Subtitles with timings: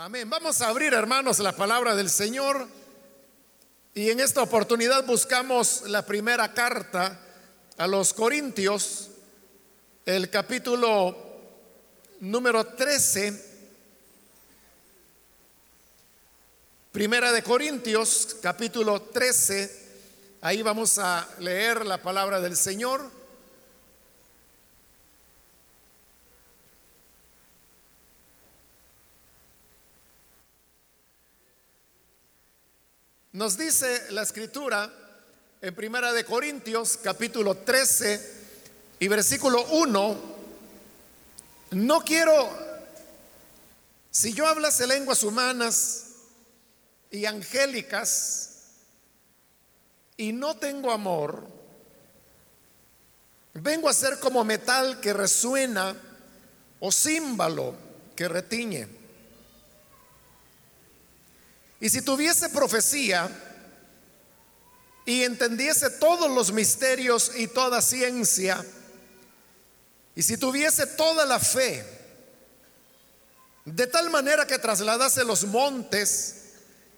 [0.00, 0.30] Amén.
[0.30, 2.68] Vamos a abrir, hermanos, la palabra del Señor.
[3.94, 7.20] Y en esta oportunidad buscamos la primera carta
[7.76, 9.08] a los Corintios,
[10.06, 11.16] el capítulo
[12.20, 13.44] número 13.
[16.92, 19.88] Primera de Corintios, capítulo 13.
[20.42, 23.17] Ahí vamos a leer la palabra del Señor.
[33.38, 34.92] Nos dice la escritura
[35.62, 38.32] en Primera de Corintios capítulo 13
[38.98, 40.16] y versículo 1,
[41.70, 42.50] no quiero,
[44.10, 46.06] si yo hablase lenguas humanas
[47.12, 48.56] y angélicas
[50.16, 51.46] y no tengo amor,
[53.54, 55.94] vengo a ser como metal que resuena
[56.80, 57.76] o címbalo
[58.16, 58.97] que retiñe.
[61.80, 63.30] Y si tuviese profecía
[65.04, 68.64] y entendiese todos los misterios y toda ciencia,
[70.14, 71.84] y si tuviese toda la fe,
[73.64, 76.34] de tal manera que trasladase los montes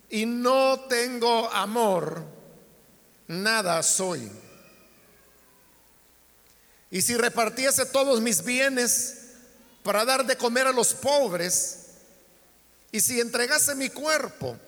[0.09, 2.25] y no tengo amor,
[3.29, 4.31] nada soy.
[6.91, 9.19] Y si repartiese todos mis bienes
[9.83, 11.77] para dar de comer a los pobres,
[12.93, 14.59] y si entregase mi cuerpo,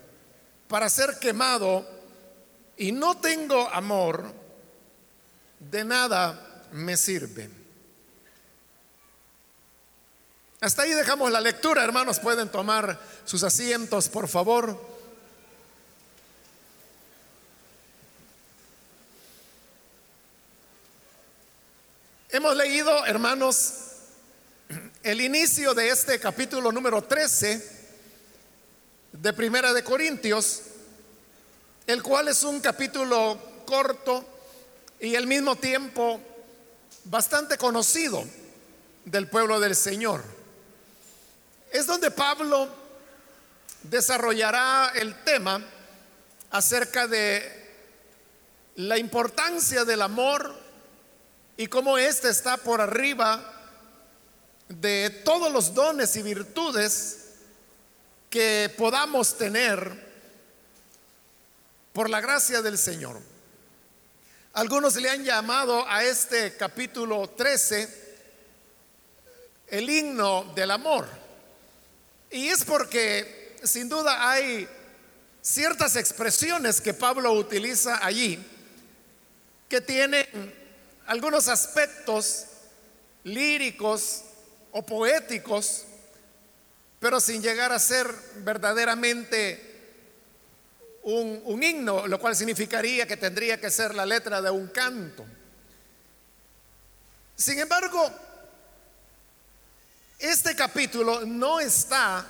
[0.73, 1.87] para ser quemado
[2.79, 4.33] y no tengo amor,
[5.61, 7.51] de nada me sirve.
[10.63, 12.19] Hasta ahí dejamos la lectura, hermanos.
[12.21, 14.81] Pueden tomar sus asientos, por favor.
[22.31, 23.75] Hemos leído, hermanos,
[25.03, 27.82] el inicio de este capítulo número 13
[29.13, 30.63] de Primera de Corintios,
[31.87, 34.25] el cual es un capítulo corto
[35.01, 36.21] y al mismo tiempo
[37.05, 38.25] bastante conocido
[39.05, 40.23] del pueblo del Señor.
[41.71, 42.69] Es donde Pablo
[43.83, 45.63] desarrollará el tema
[46.51, 47.61] acerca de
[48.77, 50.55] la importancia del amor
[51.57, 53.49] y cómo éste está por arriba
[54.69, 57.22] de todos los dones y virtudes
[58.33, 59.93] que podamos tener
[61.93, 63.21] por la gracia del Señor.
[64.55, 68.17] Algunos le han llamado a este capítulo 13
[69.69, 71.07] el himno del amor.
[72.31, 74.67] Y es porque sin duda hay
[75.43, 78.43] ciertas expresiones que Pablo utiliza allí
[79.69, 80.27] que tienen
[81.07, 82.47] algunos aspectos
[83.25, 84.23] líricos
[84.71, 85.85] o poéticos
[87.03, 88.07] pero sin llegar a ser
[88.45, 89.61] verdaderamente
[91.03, 95.27] un, un, himno, lo cual significaría que tendría que ser la letra de un canto.
[97.35, 98.09] Sin embargo,
[100.21, 102.25] este capítulo no está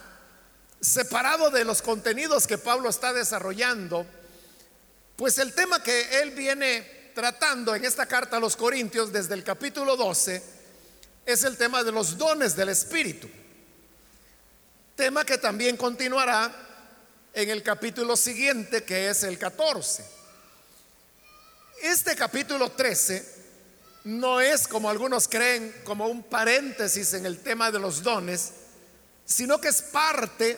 [0.81, 4.07] separado de los contenidos que Pablo está desarrollando,
[5.17, 9.45] pues el tema que él viene tratando en esta carta a los Corintios desde el
[9.45, 10.43] capítulo 12
[11.27, 13.29] es el tema de los dones del Espíritu.
[15.03, 16.49] Tema que también continuará
[17.35, 20.05] en el capítulo siguiente, que es el 14.
[21.83, 23.27] Este capítulo 13
[24.05, 28.53] no es, como algunos creen, como un paréntesis en el tema de los dones,
[29.27, 30.57] sino que es parte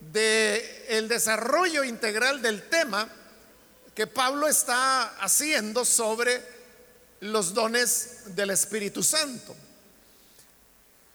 [0.00, 3.06] del el desarrollo integral del tema
[3.94, 6.42] que Pablo está haciendo sobre
[7.20, 9.54] los dones del Espíritu Santo.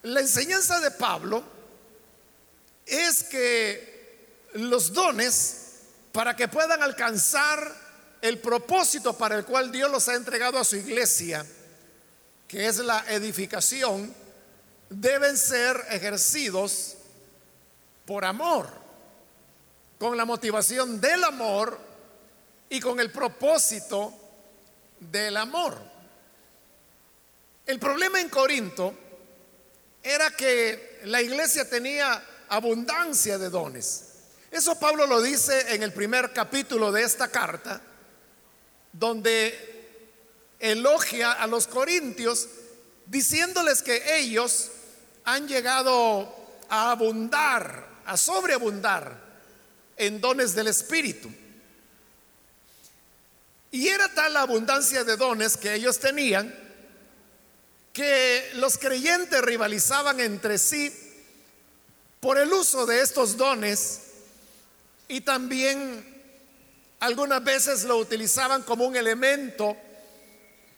[0.03, 1.59] La enseñanza de Pablo
[2.91, 5.79] es que los dones,
[6.11, 7.73] para que puedan alcanzar
[8.21, 11.45] el propósito para el cual Dios los ha entregado a su iglesia,
[12.49, 14.13] que es la edificación,
[14.89, 16.97] deben ser ejercidos
[18.05, 18.69] por amor,
[19.97, 21.79] con la motivación del amor
[22.69, 24.13] y con el propósito
[24.99, 25.77] del amor.
[27.65, 28.93] El problema en Corinto
[30.03, 32.21] era que la iglesia tenía
[32.51, 34.03] abundancia de dones.
[34.51, 37.81] Eso Pablo lo dice en el primer capítulo de esta carta,
[38.91, 42.49] donde elogia a los corintios
[43.05, 44.69] diciéndoles que ellos
[45.23, 46.35] han llegado
[46.67, 49.17] a abundar, a sobreabundar
[49.95, 51.31] en dones del Espíritu.
[53.71, 56.53] Y era tal la abundancia de dones que ellos tenían
[57.93, 61.10] que los creyentes rivalizaban entre sí
[62.21, 63.99] por el uso de estos dones
[65.07, 66.07] y también
[66.99, 69.75] algunas veces lo utilizaban como un elemento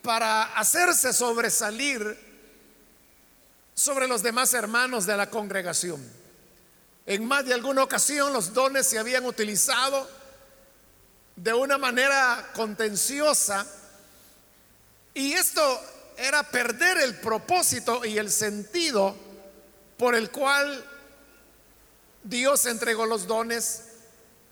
[0.02, 2.18] para hacerse sobresalir
[3.76, 6.02] sobre los demás hermanos de la congregación.
[7.06, 10.10] En más de alguna ocasión los dones se habían utilizado
[11.36, 13.68] de una manera contenciosa
[15.14, 15.82] y esto
[16.16, 19.14] era perder el propósito y el sentido
[19.98, 20.90] por el cual
[22.24, 23.84] Dios entregó los dones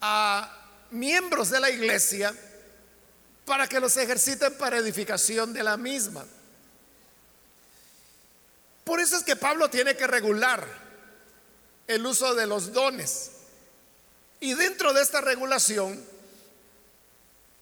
[0.01, 0.57] a
[0.91, 2.33] miembros de la iglesia
[3.45, 6.25] para que los ejerciten para edificación de la misma.
[8.83, 10.67] Por eso es que Pablo tiene que regular
[11.87, 13.31] el uso de los dones.
[14.39, 16.03] Y dentro de esta regulación,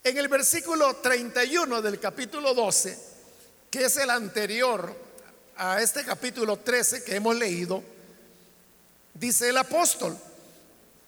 [0.03, 2.97] en el versículo 31 del capítulo 12,
[3.69, 4.95] que es el anterior
[5.57, 7.83] a este capítulo 13 que hemos leído,
[9.19, 10.17] dice el apóstol,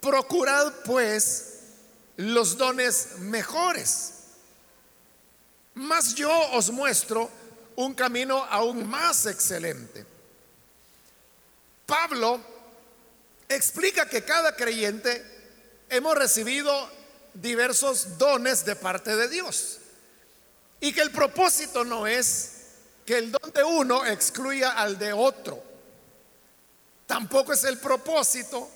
[0.02, 1.60] procurad pues
[2.18, 4.14] los dones mejores,
[5.76, 7.30] mas yo os muestro
[7.78, 10.06] un camino aún más excelente.
[11.86, 12.40] Pablo
[13.48, 15.26] explica que cada creyente
[15.90, 16.90] hemos recibido
[17.34, 19.78] diversos dones de parte de Dios
[20.80, 22.52] y que el propósito no es
[23.06, 25.71] que el don de uno excluya al de otro.
[27.12, 28.72] Tampoco es el propósito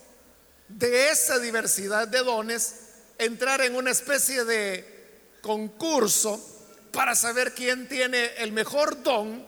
[0.67, 2.75] de esa diversidad de dones
[3.17, 6.45] entrar en una especie de concurso
[6.91, 9.47] para saber quién tiene el mejor don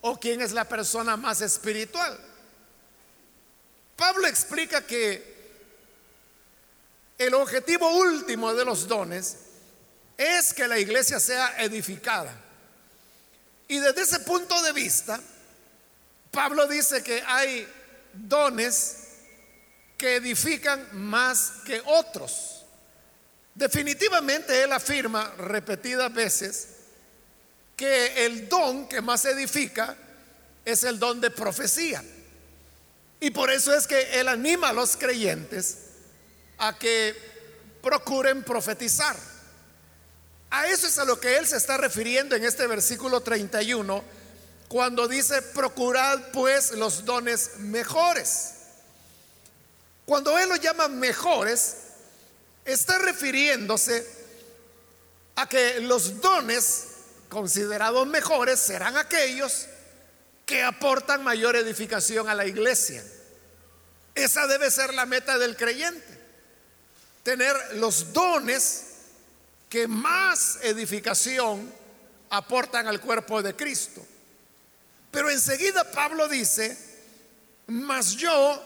[0.00, 2.18] o quién es la persona más espiritual.
[3.96, 5.36] Pablo explica que
[7.18, 9.36] el objetivo último de los dones
[10.16, 12.34] es que la iglesia sea edificada.
[13.68, 15.20] Y desde ese punto de vista,
[16.30, 17.75] Pablo dice que hay
[18.16, 18.96] dones
[19.96, 22.64] que edifican más que otros.
[23.54, 26.68] Definitivamente él afirma repetidas veces
[27.76, 29.96] que el don que más edifica
[30.64, 32.02] es el don de profecía.
[33.20, 35.78] Y por eso es que él anima a los creyentes
[36.58, 37.14] a que
[37.82, 39.16] procuren profetizar.
[40.50, 44.04] A eso es a lo que él se está refiriendo en este versículo 31,
[44.68, 48.52] cuando dice, procurad pues los dones mejores.
[50.04, 51.76] Cuando él lo llama mejores,
[52.64, 54.06] está refiriéndose
[55.36, 56.84] a que los dones
[57.28, 59.66] considerados mejores serán aquellos
[60.44, 63.04] que aportan mayor edificación a la iglesia.
[64.14, 66.16] Esa debe ser la meta del creyente
[67.26, 68.84] tener los dones
[69.68, 71.72] que más edificación
[72.30, 74.00] aportan al cuerpo de Cristo.
[75.16, 76.76] Pero enseguida Pablo dice,
[77.68, 78.62] mas yo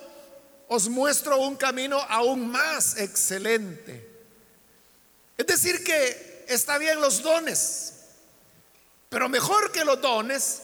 [0.67, 4.05] os muestro un camino aún más excelente.
[5.38, 7.93] Es decir, que está bien los dones,
[9.08, 10.62] pero mejor que los dones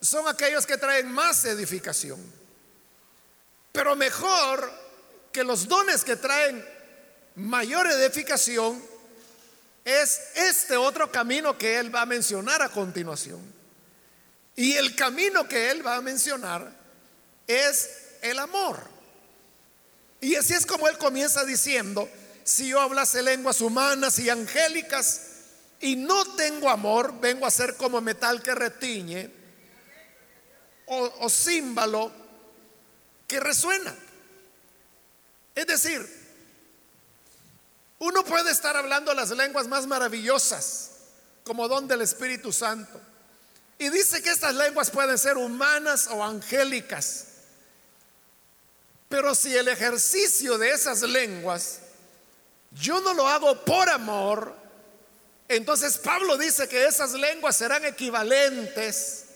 [0.00, 2.20] son aquellos que traen más edificación.
[3.72, 4.72] Pero mejor
[5.32, 6.64] que los dones que traen
[7.34, 8.80] mayor edificación
[9.84, 13.53] es este otro camino que él va a mencionar a continuación.
[14.56, 16.72] Y el camino que él va a mencionar
[17.46, 17.90] es
[18.22, 18.78] el amor.
[20.20, 22.08] Y así es como él comienza diciendo,
[22.44, 25.20] si yo hablase lenguas humanas y angélicas
[25.80, 29.30] y no tengo amor, vengo a ser como metal que retiñe
[30.86, 32.12] o, o címbalo
[33.26, 33.94] que resuena.
[35.54, 36.24] Es decir,
[37.98, 40.90] uno puede estar hablando las lenguas más maravillosas
[41.44, 43.00] como don del Espíritu Santo.
[43.78, 47.26] Y dice que estas lenguas pueden ser humanas o angélicas.
[49.08, 51.80] Pero si el ejercicio de esas lenguas
[52.72, 54.54] yo no lo hago por amor,
[55.48, 59.26] entonces Pablo dice que esas lenguas serán equivalentes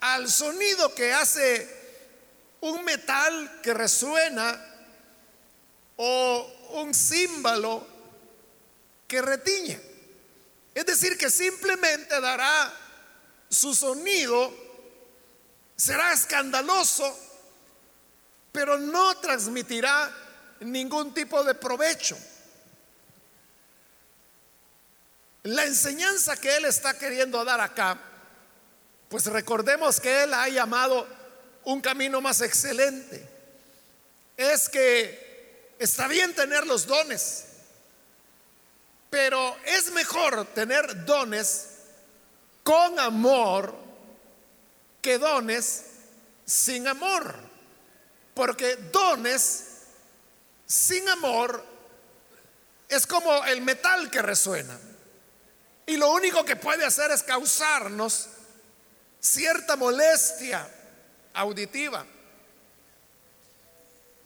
[0.00, 1.76] al sonido que hace
[2.60, 4.64] un metal que resuena
[5.96, 7.86] o un símbolo
[9.06, 9.87] que retiñe.
[10.78, 12.72] Es decir, que simplemente dará
[13.50, 14.54] su sonido,
[15.74, 17.18] será escandaloso,
[18.52, 20.08] pero no transmitirá
[20.60, 22.16] ningún tipo de provecho.
[25.42, 27.98] La enseñanza que él está queriendo dar acá,
[29.08, 31.08] pues recordemos que él ha llamado
[31.64, 33.28] un camino más excelente.
[34.36, 35.26] Es que
[35.78, 37.44] Está bien tener los dones,
[39.10, 41.68] pero es mejor tener dones
[42.62, 43.74] con amor
[45.00, 45.84] que dones
[46.44, 47.34] sin amor.
[48.34, 49.64] Porque dones
[50.66, 51.64] sin amor
[52.88, 54.78] es como el metal que resuena.
[55.86, 58.28] Y lo único que puede hacer es causarnos
[59.20, 60.68] cierta molestia
[61.32, 62.04] auditiva.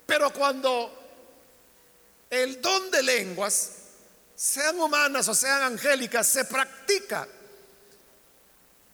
[0.06, 0.98] Pero cuando
[2.28, 3.70] el don de lenguas,
[4.34, 7.28] sean humanas o sean angélicas, se practica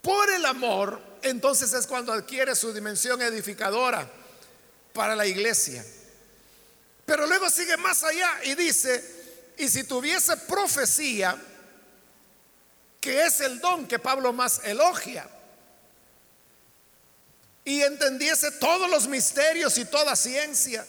[0.03, 4.09] por el amor, entonces es cuando adquiere su dimensión edificadora
[4.93, 5.85] para la iglesia.
[7.05, 11.37] Pero luego sigue más allá y dice, y si tuviese profecía,
[13.01, 15.29] que es el don que Pablo más elogia,
[17.65, 20.87] y entendiese todos los misterios y toda ciencia,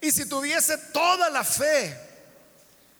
[0.00, 2.13] y si tuviese toda la fe,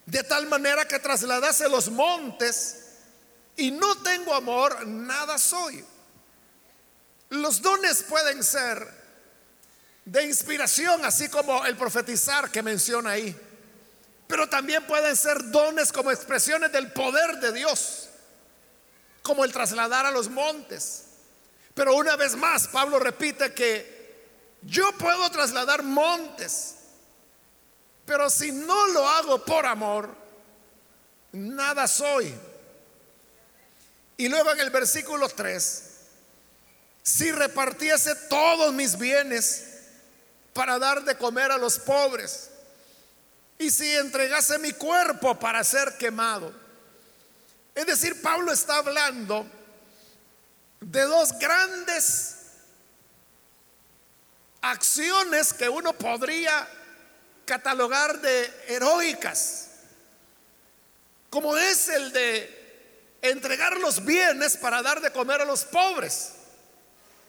[0.06, 2.80] de tal manera que trasladase los montes,
[3.56, 5.84] y no tengo amor, nada soy.
[7.30, 9.04] Los dones pueden ser
[10.04, 13.37] de inspiración, así como el profetizar que menciona ahí.
[14.26, 18.08] Pero también pueden ser dones como expresiones del poder de Dios,
[19.23, 21.04] como el trasladar a los montes.
[21.75, 23.94] Pero una vez más, Pablo repite que
[24.62, 26.76] yo puedo trasladar montes,
[28.06, 30.14] pero si no lo hago por amor,
[31.32, 32.34] nada soy.
[34.16, 35.82] Y luego en el versículo 3,
[37.02, 39.64] si repartiese todos mis bienes
[40.52, 42.50] para dar de comer a los pobres,
[43.58, 46.52] y si entregase mi cuerpo para ser quemado.
[47.75, 49.46] Es decir, Pablo está hablando
[50.80, 52.37] de dos grandes
[54.61, 56.68] acciones que uno podría
[57.45, 59.69] catalogar de heroicas,
[61.31, 62.65] como es el de
[63.23, 66.33] entregar los bienes para dar de comer a los pobres.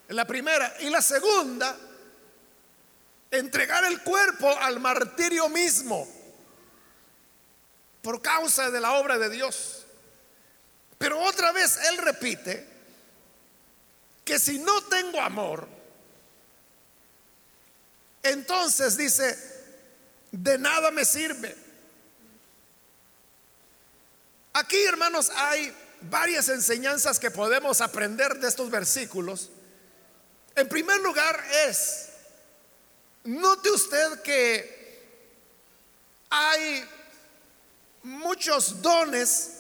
[0.10, 0.76] La primera.
[0.82, 1.76] Y la segunda,
[3.32, 6.08] entregar el cuerpo al martirio mismo
[8.02, 9.86] por causa de la obra de Dios.
[10.98, 12.68] Pero otra vez él repite
[14.24, 15.68] que si no tengo amor,
[18.22, 19.55] entonces dice,
[20.36, 21.56] de nada me sirve.
[24.54, 29.50] Aquí, hermanos, hay varias enseñanzas que podemos aprender de estos versículos.
[30.56, 32.10] En primer lugar es,
[33.24, 34.76] note usted que
[36.30, 36.88] hay
[38.04, 39.52] muchos dones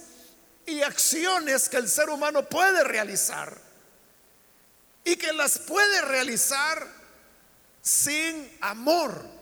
[0.65, 3.58] y acciones que el ser humano puede realizar
[5.03, 6.88] y que las puede realizar
[7.82, 9.35] sin amor.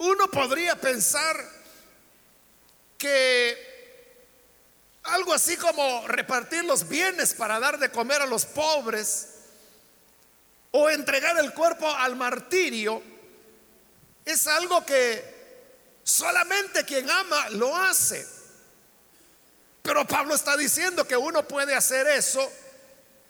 [0.00, 1.36] Uno podría pensar
[2.96, 3.70] que
[5.02, 9.28] algo así como repartir los bienes para dar de comer a los pobres
[10.70, 13.02] o entregar el cuerpo al martirio
[14.24, 18.26] es algo que solamente quien ama lo hace.
[19.82, 22.50] Pero Pablo está diciendo que uno puede hacer eso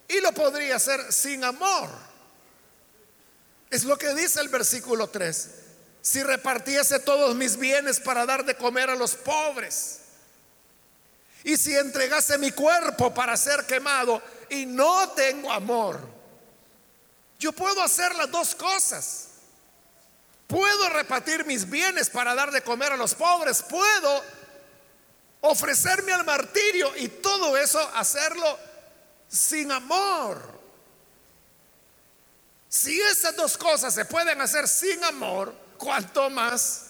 [0.06, 1.90] y lo podría hacer sin amor.
[3.70, 5.59] Es lo que dice el versículo 3.
[6.02, 10.00] Si repartiese todos mis bienes para dar de comer a los pobres
[11.44, 16.00] y si entregase mi cuerpo para ser quemado y no tengo amor,
[17.38, 19.28] yo puedo hacer las dos cosas.
[20.46, 23.62] Puedo repartir mis bienes para dar de comer a los pobres.
[23.62, 24.22] Puedo
[25.42, 28.58] ofrecerme al martirio y todo eso hacerlo
[29.28, 30.60] sin amor.
[32.68, 36.82] Si esas dos cosas se pueden hacer sin amor, cuanto más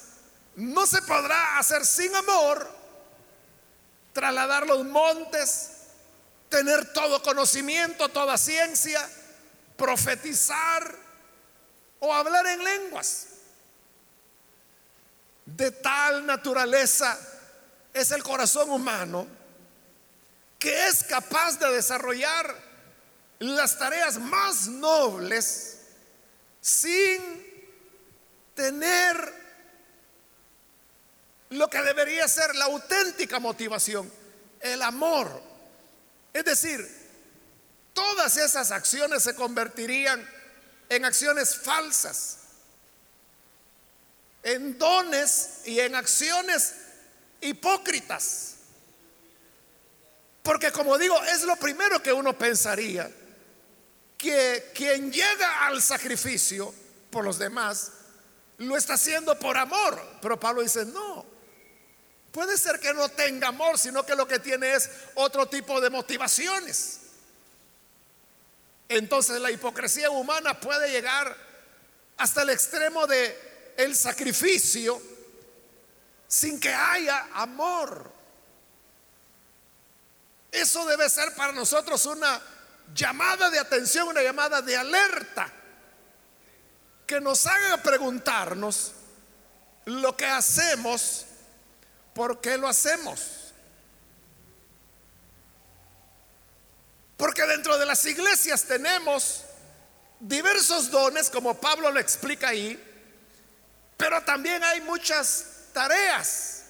[0.56, 2.68] no se podrá hacer sin amor
[4.12, 5.70] trasladar los montes,
[6.48, 9.08] tener todo conocimiento, toda ciencia,
[9.76, 10.94] profetizar
[12.00, 13.26] o hablar en lenguas.
[15.46, 17.18] De tal naturaleza
[17.94, 19.26] es el corazón humano
[20.58, 22.54] que es capaz de desarrollar
[23.38, 25.78] las tareas más nobles
[26.60, 27.49] sin
[28.54, 29.40] tener
[31.50, 34.10] lo que debería ser la auténtica motivación,
[34.60, 35.42] el amor.
[36.32, 36.86] Es decir,
[37.92, 40.28] todas esas acciones se convertirían
[40.88, 42.38] en acciones falsas,
[44.42, 46.74] en dones y en acciones
[47.40, 48.54] hipócritas.
[50.42, 53.10] Porque como digo, es lo primero que uno pensaría,
[54.16, 56.72] que quien llega al sacrificio
[57.10, 57.92] por los demás,
[58.60, 60.00] lo está haciendo por amor.
[60.22, 61.26] Pero Pablo dice, no,
[62.32, 65.90] Puede ser que no tenga amor, sino que lo que tiene es otro tipo de
[65.90, 66.98] motivaciones.
[68.88, 71.36] entonces la hipocresía humana puede llegar
[72.16, 75.00] hasta el extremo de el sacrificio
[76.28, 78.10] sin que haya amor.
[80.52, 82.40] Eso debe ser para nosotros una
[82.94, 85.52] llamada de atención, una llamada de alerta
[87.10, 88.92] que nos haga preguntarnos
[89.86, 91.26] lo que hacemos,
[92.14, 93.52] ¿por qué lo hacemos?
[97.16, 99.42] Porque dentro de las iglesias tenemos
[100.20, 102.80] diversos dones, como Pablo lo explica ahí,
[103.96, 106.62] pero también hay muchas tareas,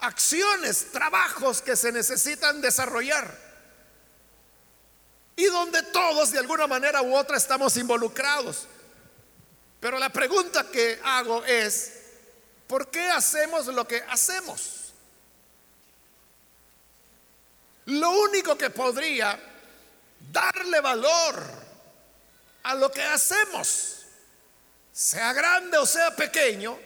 [0.00, 3.32] acciones, trabajos que se necesitan desarrollar.
[5.36, 8.66] Y donde todos de alguna manera u otra estamos involucrados.
[9.80, 11.92] Pero la pregunta que hago es,
[12.66, 14.92] ¿por qué hacemos lo que hacemos?
[17.86, 19.40] Lo único que podría
[20.30, 21.42] darle valor
[22.62, 24.04] a lo que hacemos,
[24.92, 26.78] sea grande o sea pequeño,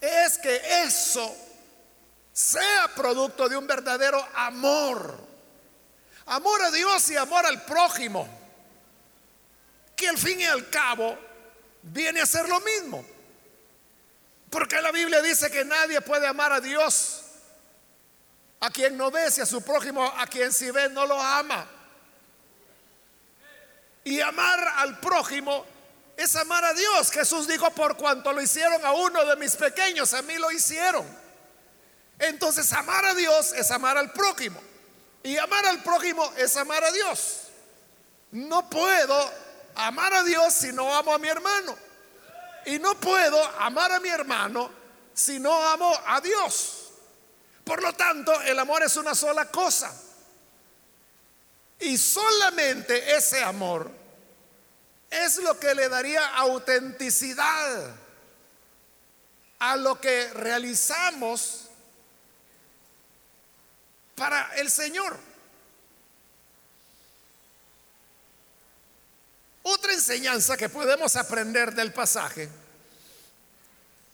[0.00, 1.34] es que eso
[2.30, 5.18] sea producto de un verdadero amor.
[6.26, 8.28] Amor a Dios y amor al prójimo,
[9.96, 11.29] que al fin y al cabo
[11.82, 13.04] viene a ser lo mismo.
[14.50, 17.22] Porque la Biblia dice que nadie puede amar a Dios
[18.60, 21.66] a quien no ve, si a su prójimo, a quien si ve, no lo ama.
[24.04, 25.64] Y amar al prójimo
[26.16, 27.10] es amar a Dios.
[27.10, 31.06] Jesús dijo, por cuanto lo hicieron a uno de mis pequeños, a mí lo hicieron.
[32.18, 34.60] Entonces amar a Dios es amar al prójimo.
[35.22, 37.48] Y amar al prójimo es amar a Dios.
[38.32, 39.32] No puedo
[39.86, 41.76] amar a Dios si no amo a mi hermano.
[42.66, 44.70] Y no puedo amar a mi hermano
[45.14, 46.90] si no amo a Dios.
[47.64, 49.92] Por lo tanto, el amor es una sola cosa.
[51.78, 53.90] Y solamente ese amor
[55.08, 57.94] es lo que le daría autenticidad
[59.58, 61.68] a lo que realizamos
[64.14, 65.29] para el Señor.
[69.62, 72.48] Otra enseñanza que podemos aprender del pasaje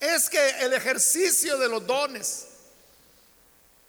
[0.00, 2.46] es que el ejercicio de los dones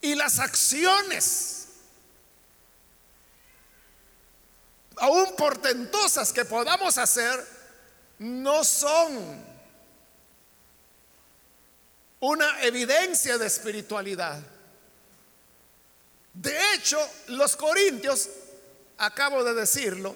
[0.02, 1.68] y las acciones,
[4.98, 7.46] aún portentosas que podamos hacer,
[8.20, 9.46] no son
[12.20, 14.42] una evidencia de espiritualidad.
[16.34, 18.30] De hecho, los corintios,
[18.98, 20.16] acabo de decirlo,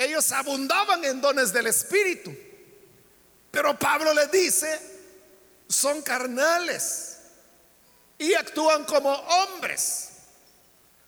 [0.00, 2.34] ellos abundaban en dones del Espíritu.
[3.50, 4.80] Pero Pablo les dice,
[5.68, 7.18] son carnales
[8.16, 10.08] y actúan como hombres.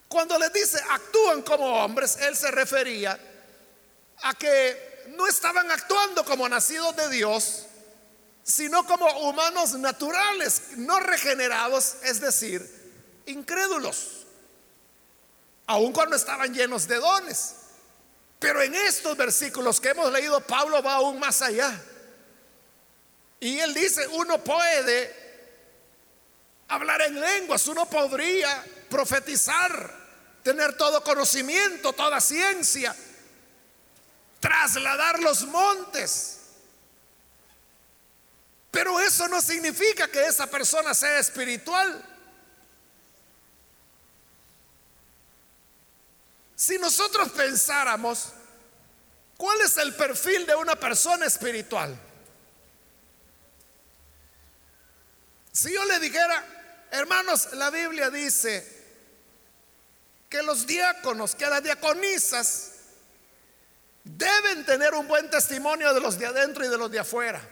[0.09, 3.18] Cuando les dice actúan como hombres, él se refería
[4.24, 7.64] a que no estaban actuando como nacidos de Dios,
[8.42, 12.61] sino como humanos naturales, no regenerados, es decir,
[13.24, 14.26] incrédulos,
[15.66, 17.55] aun cuando estaban llenos de dones.
[18.42, 21.81] Pero en estos versículos que hemos leído, Pablo va aún más allá.
[23.38, 25.22] Y él dice, uno puede
[26.66, 29.94] hablar en lenguas, uno podría profetizar,
[30.42, 32.96] tener todo conocimiento, toda ciencia,
[34.40, 36.38] trasladar los montes.
[38.72, 42.12] Pero eso no significa que esa persona sea espiritual.
[46.62, 48.29] Si nosotros pensáramos,
[49.37, 51.98] ¿cuál es el perfil de una persona espiritual?
[55.51, 58.64] Si yo le dijera, Hermanos, la Biblia dice
[60.29, 62.75] que los diáconos, que las diaconisas
[64.05, 67.42] deben tener un buen testimonio de los de adentro y de los de afuera.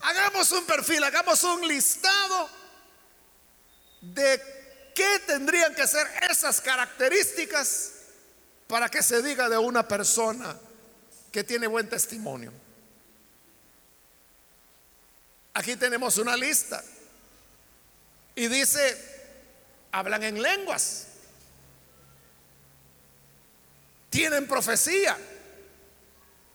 [0.00, 2.50] Hagamos un perfil, hagamos un listado
[4.00, 4.63] de
[4.94, 7.92] qué tendrían que ser esas características
[8.66, 10.56] para que se diga de una persona
[11.30, 12.52] que tiene buen testimonio.
[15.54, 16.82] Aquí tenemos una lista.
[18.36, 18.98] Y dice,
[19.92, 21.06] hablan en lenguas,
[24.10, 25.16] tienen profecía,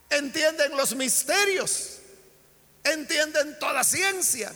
[0.10, 1.99] entienden los misterios,
[2.84, 4.54] entienden toda ciencia,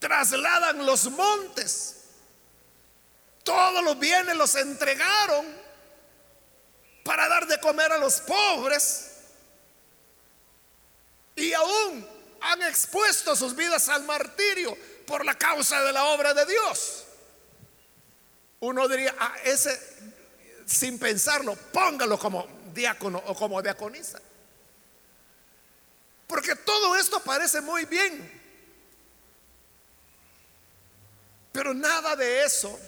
[0.00, 1.96] trasladan los montes,
[3.44, 5.46] todos los bienes los entregaron
[7.04, 9.10] para dar de comer a los pobres
[11.36, 12.06] y aún
[12.40, 17.04] han expuesto sus vidas al martirio por la causa de la obra de Dios.
[18.60, 19.78] uno diría, ah, ese,
[20.66, 24.20] sin pensarlo, póngalo como diácono o como diaconisa.
[26.26, 28.39] Porque todo esto parece muy bien.
[31.52, 32.78] Pero nada de eso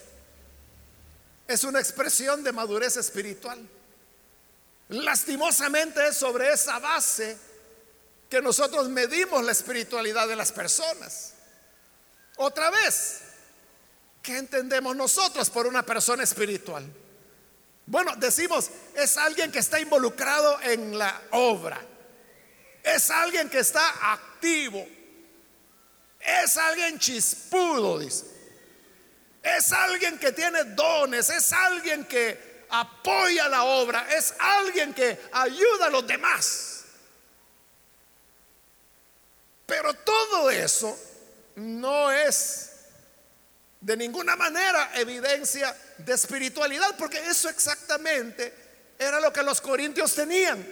[1.47, 3.59] es una expresión de madurez espiritual.
[4.89, 7.37] Lastimosamente es sobre esa base
[8.29, 11.35] que nosotros medimos la espiritualidad de las personas.
[12.37, 13.21] Otra vez,
[14.23, 16.85] ¿qué entendemos nosotros por una persona espiritual?
[17.87, 21.81] Bueno, decimos, es alguien que está involucrado en la obra.
[22.83, 24.87] Es alguien que está activo.
[26.19, 28.32] Es alguien chispudo, dice.
[29.43, 31.31] Es alguien que tiene dones.
[31.31, 34.07] Es alguien que apoya la obra.
[34.15, 36.85] Es alguien que ayuda a los demás.
[39.67, 40.99] Pero todo eso
[41.57, 42.73] no es
[43.81, 48.55] de ninguna manera evidencia de espiritualidad, porque eso exactamente
[48.99, 50.65] era lo que los corintios tenían.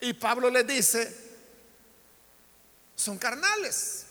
[0.00, 1.16] Y Pablo les dice,
[2.94, 4.01] son carnales,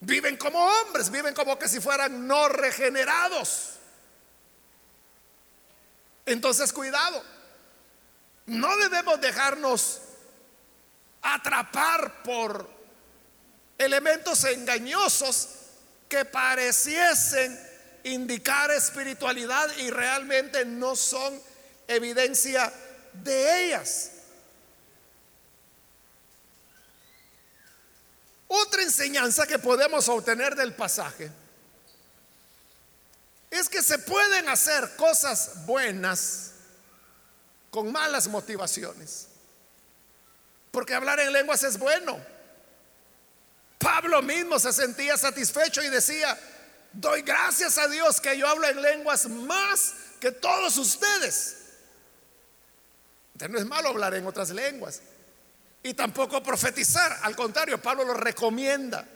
[0.00, 3.74] viven como hombres, viven como que si fueran no regenerados.
[6.24, 7.22] Entonces, cuidado,
[8.46, 10.00] no debemos dejarnos
[11.22, 12.68] atrapar por
[13.78, 15.48] elementos engañosos
[16.08, 17.60] que pareciesen
[18.04, 21.40] indicar espiritualidad y realmente no son
[21.88, 22.72] evidencia
[23.12, 24.12] de ellas.
[28.48, 31.30] Otra enseñanza que podemos obtener del pasaje
[33.50, 36.52] es que se pueden hacer cosas buenas
[37.70, 39.28] con malas motivaciones.
[40.70, 42.18] Porque hablar en lenguas es bueno.
[43.78, 46.38] Pablo mismo se sentía satisfecho y decía,
[46.92, 51.56] doy gracias a Dios que yo hablo en lenguas más que todos ustedes.
[53.34, 55.00] Entonces no es malo hablar en otras lenguas.
[55.86, 57.16] Y tampoco profetizar.
[57.22, 59.06] Al contrario, Pablo lo recomienda.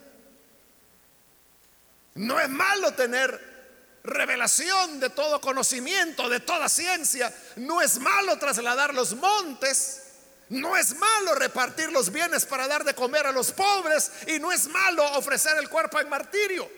[2.15, 7.35] No es malo tener revelación de todo conocimiento, de toda ciencia.
[7.57, 10.03] No es malo trasladar los montes.
[10.51, 14.53] No es malo repartir los bienes para dar de comer a los pobres y no
[14.53, 16.71] es malo ofrecer el cuerpo en martirio.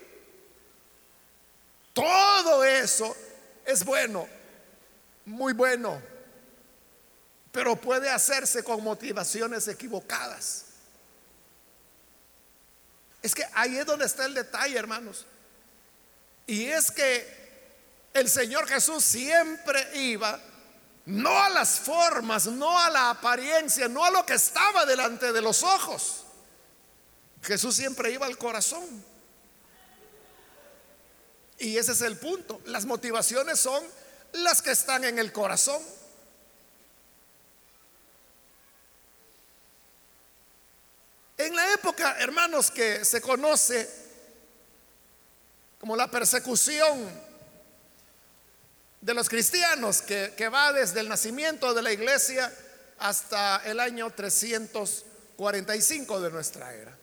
[1.93, 3.15] Todo eso
[3.67, 4.27] es bueno,
[5.27, 6.01] muy bueno,
[7.53, 10.65] pero puede hacerse con motivaciones equivocadas.
[13.23, 15.27] Es que ahí es donde está el detalle, hermanos.
[16.47, 17.43] Y es que
[18.15, 20.41] el Señor Jesús siempre iba
[21.05, 25.41] no a las formas, no a la apariencia, no a lo que estaba delante de
[25.41, 26.25] los ojos.
[27.43, 29.05] Jesús siempre iba al corazón.
[31.59, 32.61] Y ese es el punto.
[32.67, 33.85] Las motivaciones son
[34.33, 35.83] las que están en el corazón.
[41.43, 43.91] En la época, hermanos, que se conoce
[45.81, 47.11] como la persecución
[49.01, 52.55] de los cristianos, que, va desde el nacimiento de la iglesia
[53.01, 56.97] hasta el año 345 de nuestra era.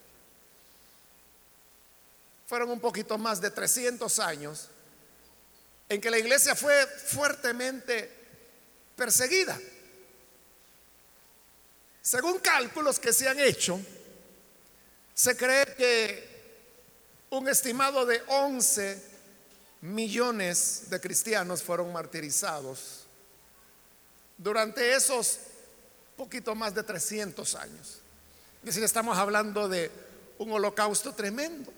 [2.48, 4.70] Fueron un poquito más de 300 años
[5.90, 8.10] en que la iglesia fue fuertemente
[8.96, 9.60] perseguida.
[12.02, 13.82] Según cálculos que se han hecho,
[15.20, 16.30] se cree que
[17.32, 19.04] un estimado de 11
[19.82, 23.06] millones de cristianos fueron martirizados
[24.38, 25.40] durante esos
[26.16, 28.00] poquito más de 300 años.
[28.62, 29.92] Es decir, estamos hablando de
[30.38, 31.74] un holocausto tremendo.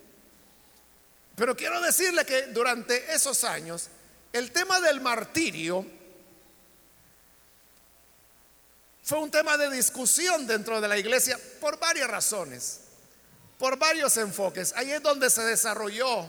[1.35, 3.87] Pero quiero decirle que durante esos años
[4.33, 5.83] el tema del martirio
[9.01, 12.81] fue un tema de discusión dentro de la iglesia por varias razones,
[13.61, 14.73] por varios enfoques.
[14.75, 16.25] Ahí es donde se desarrolló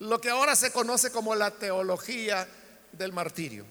[0.00, 2.46] lo que ahora se conoce como la teología
[2.92, 3.64] del martirio.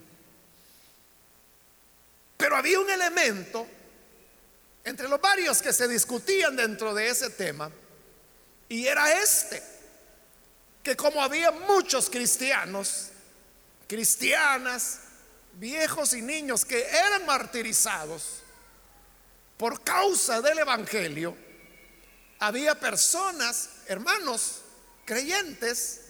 [2.36, 3.64] Pero había un elemento
[4.82, 7.70] entre los varios que se discutían dentro de ese tema,
[8.68, 9.62] y era este,
[10.82, 13.10] que como había muchos cristianos,
[13.86, 14.98] cristianas,
[15.52, 18.42] viejos y niños que eran martirizados
[19.56, 21.46] por causa del Evangelio,
[22.38, 24.62] había personas, hermanos,
[25.04, 26.02] creyentes,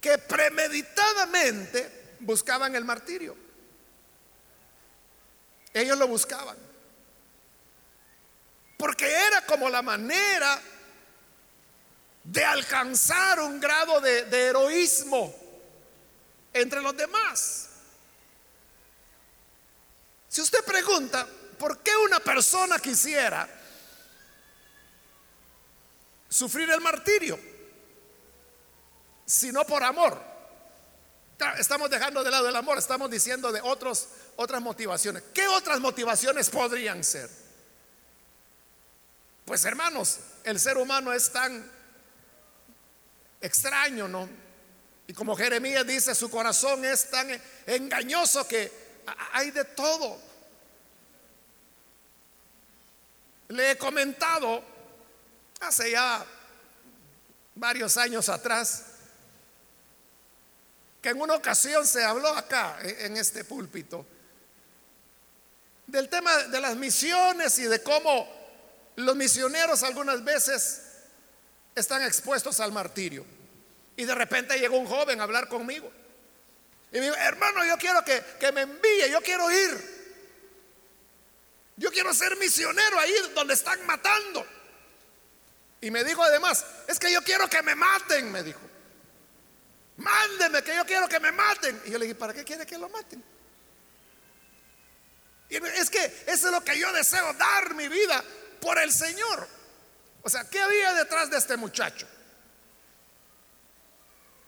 [0.00, 3.36] que premeditadamente buscaban el martirio.
[5.72, 6.56] Ellos lo buscaban.
[8.76, 10.60] Porque era como la manera
[12.24, 15.34] de alcanzar un grado de, heroísmo
[16.52, 17.68] entre los demás.
[20.28, 21.26] Si usted pregunta,
[21.58, 23.48] ¿por qué una persona quisiera
[26.28, 27.38] sufrir el martirio?
[29.24, 30.20] Si no por amor.
[31.58, 35.22] Estamos dejando de lado el amor, estamos diciendo de otros, otras motivaciones.
[35.34, 37.28] ¿Qué otras motivaciones podrían ser?
[39.44, 41.70] Pues hermanos, el ser humano es tan
[43.40, 44.28] extraño, ¿no?
[45.06, 47.28] Y como Jeremías dice, su corazón es tan
[47.66, 48.72] engañoso que
[49.32, 50.18] hay de todo.
[53.48, 54.64] Le he comentado
[55.60, 56.24] hace ya
[57.54, 58.84] varios años atrás
[61.00, 64.06] que en una ocasión se habló acá en este púlpito
[65.86, 68.28] del tema de las misiones y de cómo
[68.96, 70.82] los misioneros algunas veces
[71.74, 73.24] están expuestos al martirio.
[73.96, 75.90] Y de repente llegó un joven a hablar conmigo.
[76.92, 79.96] Y me dijo, hermano, yo quiero que, que me envíe, yo quiero ir.
[81.76, 84.46] Yo quiero ser misionero ahí donde están matando.
[85.80, 88.60] Y me dijo además, es que yo quiero que me maten, me dijo.
[89.98, 91.80] Mándeme que yo quiero que me maten.
[91.84, 93.22] Y yo le dije, ¿para qué quiere que lo maten?
[95.48, 98.22] Y es que eso es lo que yo deseo, dar mi vida
[98.60, 99.48] por el Señor.
[100.22, 102.06] O sea, ¿qué había detrás de este muchacho?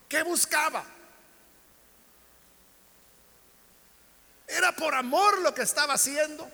[0.08, 0.84] ¿Qué buscaba?
[4.46, 6.50] ¿Era por amor lo que estaba haciendo?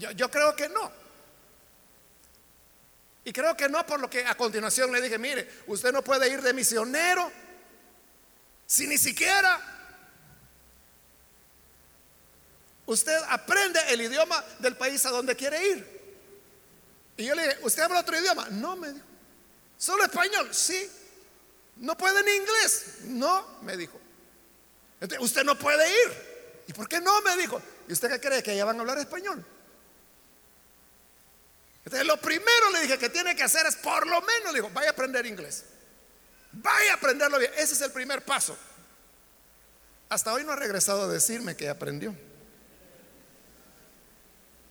[0.00, 0.90] Yo, creo que no.
[3.22, 6.28] Y creo que no por lo que a continuación le dije, mire, usted no puede
[6.30, 7.30] ir de misionero
[8.66, 9.60] si ni siquiera
[12.86, 16.00] usted aprende el idioma del país a donde quiere ir.
[17.18, 18.48] Y yo le dije, ¿usted habla otro idioma?
[18.50, 19.04] No, me dijo.
[19.76, 20.48] ¿Solo español?
[20.54, 20.90] Sí.
[21.76, 22.84] ¿No puede ni inglés?
[23.04, 24.00] No, me dijo.
[24.98, 26.64] Entonces, usted no puede ir.
[26.68, 27.20] ¿Y por qué no?
[27.20, 27.60] Me dijo.
[27.86, 28.42] ¿Y usted qué cree?
[28.42, 29.44] ¿Que allá van a hablar español?
[31.90, 34.88] Lo primero le dije que tiene que hacer es, por lo menos, le dijo, vaya
[34.88, 35.64] a aprender inglés.
[36.52, 37.50] Vaya a aprenderlo bien.
[37.56, 38.56] Ese es el primer paso.
[40.08, 42.14] Hasta hoy no ha regresado a decirme que aprendió.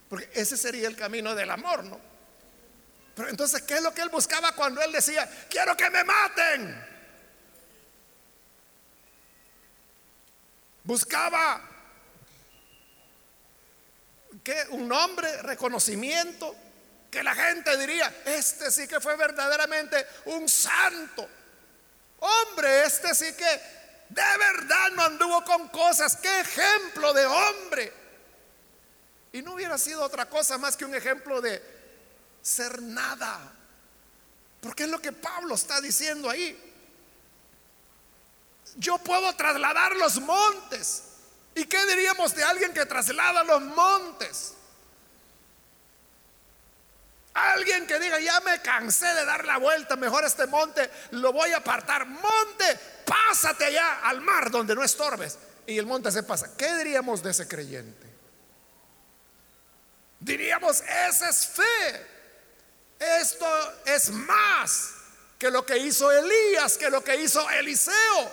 [0.10, 2.00] Porque ese sería el camino del amor, ¿no?
[3.16, 6.86] Pero entonces, ¿qué es lo que él buscaba cuando él decía, quiero que me maten?
[10.84, 11.62] Buscaba
[14.44, 16.56] que un nombre, reconocimiento,
[17.10, 21.28] que la gente diría, este sí que fue verdaderamente un santo.
[22.20, 23.62] Hombre, este sí que
[24.10, 26.18] de verdad no anduvo con cosas.
[26.18, 27.94] Qué ejemplo de hombre.
[29.32, 31.62] Y no hubiera sido otra cosa más que un ejemplo de
[32.42, 33.54] ser nada.
[34.62, 36.66] Porque es lo que Pablo está diciendo ahí.
[38.76, 41.04] Yo puedo trasladar los montes.
[41.56, 44.54] ¿Y qué diríamos de alguien que traslada los montes?
[47.34, 51.52] Alguien que diga, ya me cansé de dar la vuelta, mejor este monte lo voy
[51.52, 52.06] a apartar.
[52.06, 55.38] Monte, pásate allá al mar donde no estorbes.
[55.68, 56.56] Y el monte se pasa.
[56.58, 58.08] ¿Qué diríamos de ese creyente?
[60.20, 62.08] Diríamos, esa es fe.
[63.00, 63.48] Esto
[63.86, 64.94] es más
[65.38, 68.32] que lo que hizo Elías, que lo que hizo Eliseo.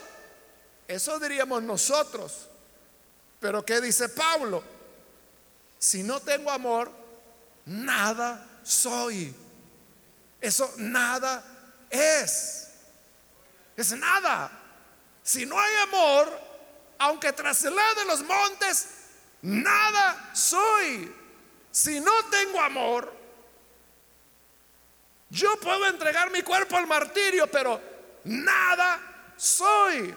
[0.88, 2.48] Eso diríamos nosotros.
[3.38, 4.64] Pero ¿qué dice Pablo?
[5.78, 6.90] Si no tengo amor,
[7.66, 9.34] nada soy.
[10.40, 11.42] Eso nada
[11.88, 12.68] es.
[13.76, 14.50] Es nada.
[15.22, 16.40] Si no hay amor,
[16.98, 18.88] aunque traslade los montes,
[19.42, 21.14] nada soy.
[21.70, 23.12] Si no tengo amor,
[25.30, 27.80] yo puedo entregar mi cuerpo al martirio, pero
[28.24, 30.14] nada soy.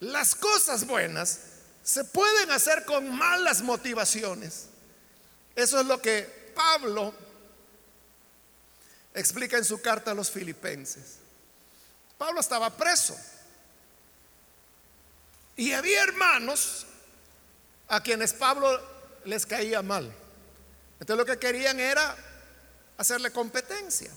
[0.00, 1.49] Las cosas buenas
[1.90, 4.66] se pueden hacer con malas motivaciones.
[5.56, 7.12] Eso es lo que Pablo
[9.12, 11.16] explica en su carta a los filipenses.
[12.16, 13.18] Pablo estaba preso.
[15.56, 16.86] Y había hermanos
[17.88, 18.80] a quienes Pablo
[19.24, 20.14] les caía mal.
[21.00, 22.16] Entonces lo que querían era
[22.98, 24.12] hacerle competencia.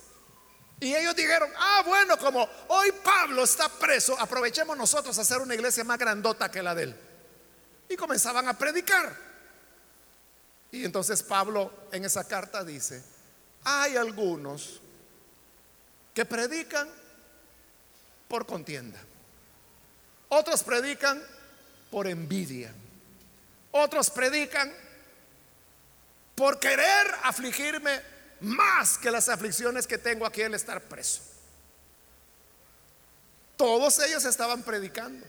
[0.79, 5.55] Y ellos dijeron, ah, bueno, como hoy Pablo está preso, aprovechemos nosotros a hacer una
[5.55, 7.12] iglesia más grandota que la de él.
[7.89, 9.15] Y comenzaban a predicar.
[10.71, 13.03] Y entonces Pablo en esa carta dice,
[13.63, 14.81] hay algunos
[16.13, 16.89] que predican
[18.27, 18.99] por contienda.
[20.29, 21.21] Otros predican
[21.91, 22.73] por envidia.
[23.71, 24.73] Otros predican
[26.35, 28.01] por querer afligirme
[28.39, 31.21] más que las aflicciones que tengo aquí al estar preso.
[33.55, 35.25] Todos ellos estaban predicando.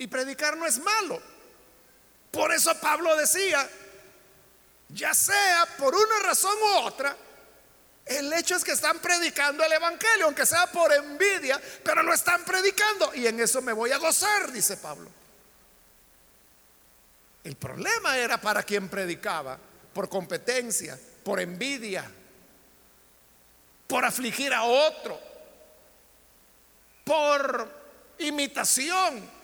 [0.00, 1.20] Y predicar no es malo.
[2.30, 3.68] Por eso Pablo decía,
[4.88, 7.14] ya sea por una razón u otra,
[8.06, 12.46] el hecho es que están predicando el Evangelio, aunque sea por envidia, pero lo están
[12.46, 13.14] predicando.
[13.14, 15.10] Y en eso me voy a gozar, dice Pablo.
[17.44, 19.58] El problema era para quien predicaba,
[19.92, 22.10] por competencia, por envidia,
[23.86, 25.20] por afligir a otro,
[27.04, 27.70] por
[28.18, 29.39] imitación.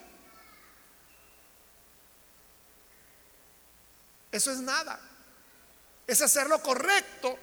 [4.37, 5.01] Eso es nada.
[6.07, 7.39] Es hacer lo correcto,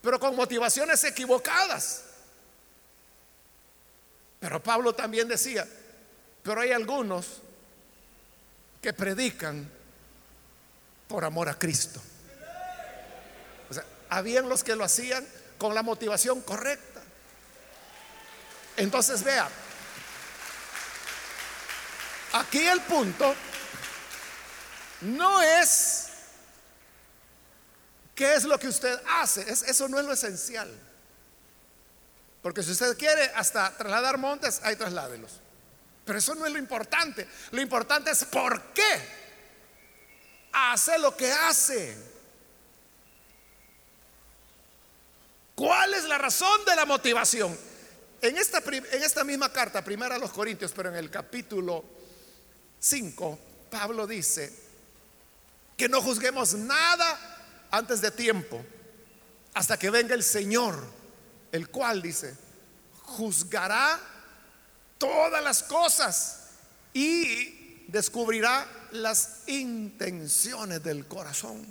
[0.00, 2.02] pero con motivaciones equivocadas.
[4.38, 5.66] Pero Pablo también decía,
[6.44, 7.42] pero hay algunos
[8.80, 9.68] que predican
[11.08, 12.00] por amor a Cristo.
[13.70, 13.74] O
[14.10, 15.26] habían los que lo hacían
[15.58, 17.02] con la motivación correcta.
[18.76, 19.48] Entonces vea,
[22.34, 23.34] aquí el punto
[25.04, 26.03] no es
[28.14, 30.70] qué es lo que usted hace, eso no es lo esencial.
[32.42, 35.40] Porque si usted quiere hasta trasladar montes, ahí trasládelos.
[36.04, 37.26] Pero eso no es lo importante.
[37.52, 39.24] Lo importante es por qué
[40.52, 41.96] hace lo que hace.
[45.54, 47.56] ¿Cuál es la razón de la motivación?
[48.20, 51.84] En esta, en esta misma carta, primera a los Corintios, pero en el capítulo
[52.78, 53.38] 5,
[53.70, 54.52] Pablo dice,
[55.76, 57.33] que no juzguemos nada
[57.76, 58.64] antes de tiempo,
[59.54, 60.82] hasta que venga el Señor,
[61.50, 62.36] el cual dice,
[63.02, 63.98] juzgará
[64.98, 66.50] todas las cosas
[66.92, 71.66] y descubrirá las intenciones del corazón.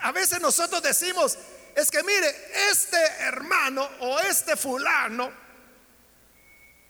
[0.00, 1.36] A veces nosotros decimos,
[1.74, 2.34] es que mire,
[2.70, 5.30] este hermano o este fulano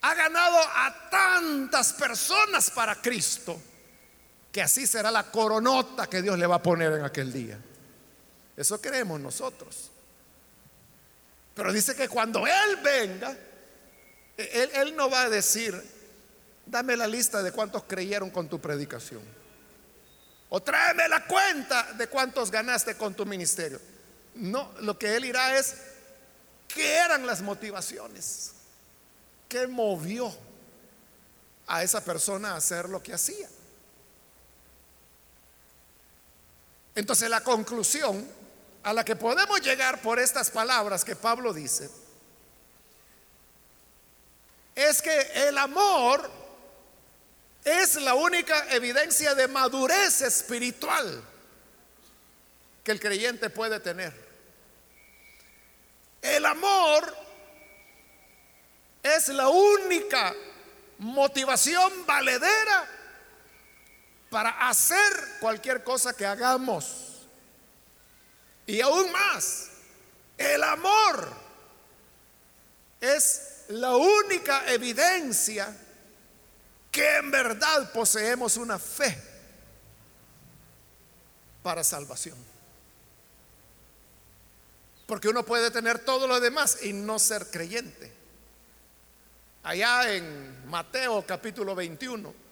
[0.00, 3.60] ha ganado a tantas personas para Cristo
[4.52, 7.58] que así será la coronota que Dios le va a poner en aquel día.
[8.56, 9.90] Eso creemos nosotros.
[11.54, 13.36] Pero dice que cuando Él venga,
[14.36, 15.80] él, él, no va a decir,
[16.64, 19.22] dame la lista de cuántos creyeron con tu predicación.
[20.50, 23.80] O tráeme la cuenta de cuántos ganaste con tu ministerio.
[24.34, 25.74] No, lo que Él irá es,
[26.68, 28.52] ¿qué eran las motivaciones?
[29.48, 30.32] ¿Qué movió
[31.66, 33.48] a esa persona a hacer lo que hacía?
[36.98, 38.28] Entonces la conclusión
[38.82, 41.88] a la que podemos llegar por estas palabras que Pablo dice
[44.74, 46.28] es que el amor
[47.64, 51.22] es la única evidencia de madurez espiritual
[52.82, 54.12] que el creyente puede tener.
[56.20, 57.16] El amor
[59.04, 60.34] es la única
[60.98, 62.97] motivación valedera
[64.30, 67.26] para hacer cualquier cosa que hagamos.
[68.66, 69.68] Y aún más,
[70.36, 71.28] el amor
[73.00, 75.74] es la única evidencia
[76.90, 79.22] que en verdad poseemos una fe
[81.62, 82.36] para salvación.
[85.06, 88.12] Porque uno puede tener todo lo demás y no ser creyente.
[89.62, 92.47] Allá en Mateo capítulo 21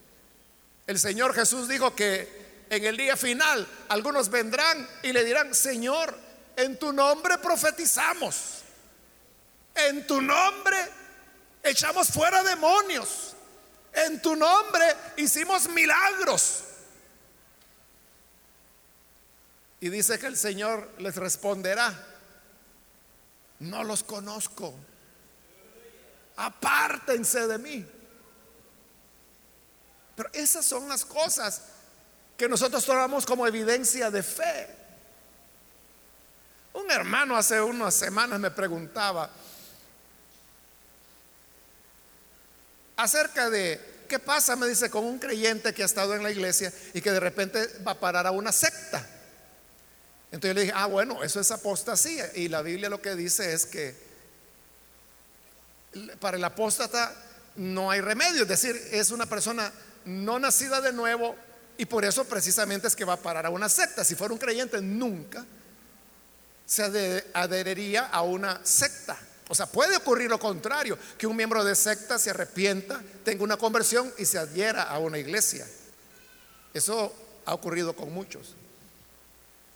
[0.87, 6.17] el Señor Jesús dijo que en el día final algunos vendrán y le dirán, Señor,
[6.57, 8.63] en tu nombre profetizamos,
[9.75, 10.77] en tu nombre
[11.63, 13.35] echamos fuera demonios,
[13.93, 14.85] en tu nombre
[15.17, 16.63] hicimos milagros.
[19.81, 21.93] Y dice que el Señor les responderá,
[23.59, 24.75] no los conozco,
[26.37, 27.87] apártense de mí.
[30.17, 31.61] Pero esas son las cosas
[32.37, 34.69] que nosotros tomamos como evidencia de fe.
[36.73, 39.31] Un hermano hace unas semanas me preguntaba
[42.97, 46.73] acerca de qué pasa, me dice, con un creyente que ha estado en la iglesia
[46.95, 49.07] y que de repente va a parar a una secta.
[50.33, 52.31] Entonces yo le dije, ah, bueno, eso es apostasía.
[52.35, 54.07] Y la Biblia lo que dice es que
[56.21, 57.15] para el apóstata
[57.57, 59.73] no hay remedio, es decir, es una persona
[60.07, 61.37] no nacida de nuevo
[61.79, 64.05] y por eso precisamente es que va a parar a una secta.
[64.05, 65.45] Si fuera un creyente, nunca
[66.65, 69.19] se adheriría a una secta.
[69.49, 73.57] O sea, puede ocurrir lo contrario, que un miembro de secta se arrepienta, tenga una
[73.57, 75.67] conversión y se adhiera a una iglesia.
[76.75, 78.55] Eso ha ocurrido con muchos.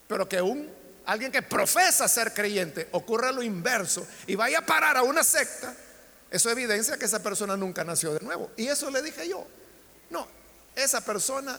[0.09, 0.68] Pero que un
[1.07, 5.74] alguien que profesa ser creyente ocurra lo inverso y vaya a parar a una secta,
[6.31, 8.51] eso evidencia que esa persona nunca nació de nuevo.
[8.57, 9.47] Y eso le dije yo.
[10.11, 10.27] No,
[10.77, 11.59] esa persona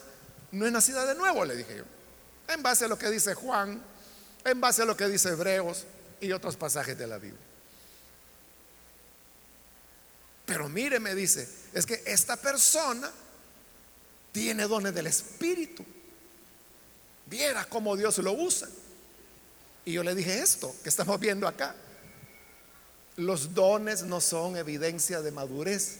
[0.52, 1.84] no es nacida de nuevo, le dije yo.
[2.48, 3.82] En base a lo que dice Juan,
[4.44, 5.84] en base a lo que dice Hebreos
[6.20, 7.40] y otros pasajes de la Biblia.
[10.44, 13.10] Pero mire, me dice, es que esta persona
[14.32, 15.84] tiene dones del Espíritu.
[17.26, 18.68] Viera cómo Dios lo usa.
[19.84, 21.74] Y yo le dije esto que estamos viendo acá.
[23.16, 25.98] Los dones no son evidencia de madurez,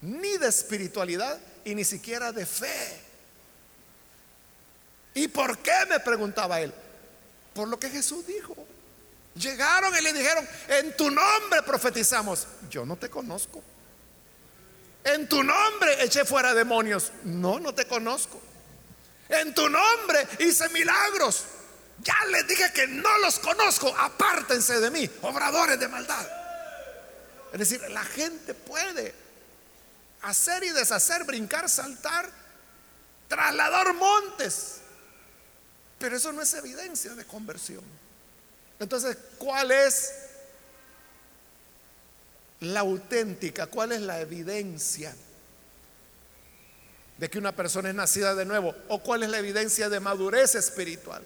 [0.00, 3.00] ni de espiritualidad, y ni siquiera de fe.
[5.14, 5.74] ¿Y por qué?
[5.88, 6.72] me preguntaba él.
[7.52, 8.54] Por lo que Jesús dijo.
[9.34, 12.46] Llegaron y le dijeron, en tu nombre profetizamos.
[12.70, 13.62] Yo no te conozco.
[15.02, 17.10] En tu nombre eché fuera demonios.
[17.24, 18.40] No, no te conozco.
[19.28, 21.46] En tu nombre hice milagros.
[21.98, 23.92] Ya les dije que no los conozco.
[23.98, 26.28] Apártense de mí, obradores de maldad.
[27.52, 29.25] Es decir, la gente puede
[30.22, 32.30] hacer y deshacer, brincar, saltar,
[33.28, 34.80] trasladar montes.
[35.98, 37.84] Pero eso no es evidencia de conversión.
[38.78, 40.12] Entonces, ¿cuál es
[42.60, 43.66] la auténtica?
[43.66, 45.14] ¿Cuál es la evidencia
[47.16, 48.74] de que una persona es nacida de nuevo?
[48.88, 51.22] ¿O cuál es la evidencia de madurez espiritual?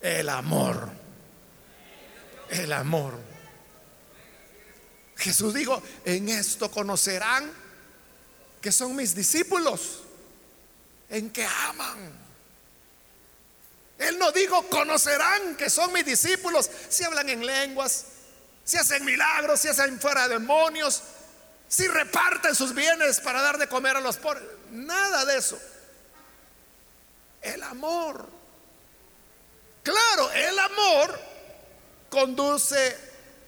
[0.00, 0.88] El amor.
[2.48, 3.37] El amor.
[5.18, 7.52] Jesús dijo, en esto conocerán
[8.60, 10.02] que son mis discípulos,
[11.10, 12.28] en que aman
[13.98, 18.04] él no dijo, conocerán que son mis discípulos si hablan en lenguas,
[18.64, 21.02] si hacen milagros, si hacen fuera demonios,
[21.66, 24.44] si reparten sus bienes para dar de comer a los pobres.
[24.70, 25.58] Nada de eso.
[27.42, 28.28] El amor.
[29.82, 31.20] Claro, el amor
[32.08, 32.96] conduce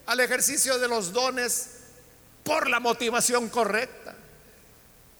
[0.06, 1.70] al ejercicio de los dones
[2.44, 4.14] por la motivación correcta.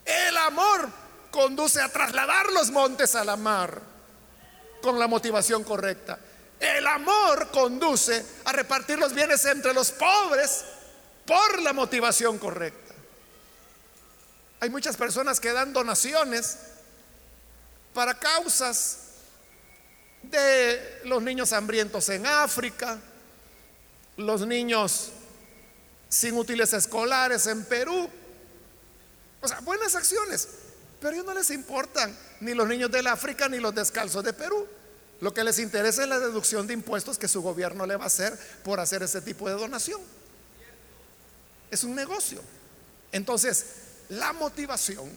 [0.05, 0.89] El amor
[1.31, 3.81] conduce a trasladar los montes a la mar
[4.83, 6.19] con la motivación correcta.
[6.59, 10.65] El amor conduce a repartir los bienes entre los pobres
[11.27, 12.95] por la motivación correcta.
[14.61, 16.59] Hay muchas personas que dan donaciones
[17.95, 18.99] para causas
[20.23, 22.99] de los niños hambrientos en África,
[24.21, 25.11] los niños
[26.09, 28.09] sin útiles escolares en Perú.
[29.41, 30.49] O sea, buenas acciones.
[31.01, 34.69] Pero ellos no les importan ni los niños del África ni los descalzos de Perú.
[35.21, 38.09] Lo que les interesa es la deducción de impuestos que su gobierno le va a
[38.09, 40.01] hacer por hacer ese tipo de donación.
[41.71, 42.43] Es un negocio.
[43.13, 43.67] Entonces,
[44.09, 45.11] la motivación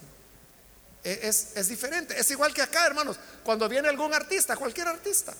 [1.03, 2.17] es, es, diferente.
[2.19, 5.33] Es igual que acá, hermanos, cuando viene algún artista, cualquier artista,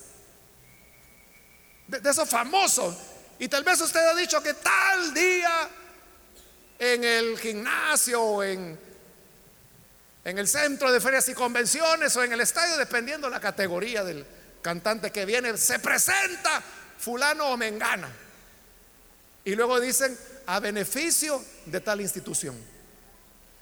[1.86, 2.96] de, de esos famosos,
[3.44, 5.68] y tal vez usted ha dicho que tal día
[6.78, 8.78] en el gimnasio o en
[10.24, 14.24] en el centro de ferias y convenciones o en el estadio, dependiendo la categoría del
[14.62, 16.62] cantante que viene, se presenta
[16.96, 18.10] fulano o mengana.
[19.44, 22.56] Y luego dicen a beneficio de tal institución.